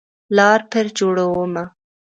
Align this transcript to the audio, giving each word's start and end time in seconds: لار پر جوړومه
لار 0.35 0.59
پر 0.71 0.85
جوړومه 0.97 1.63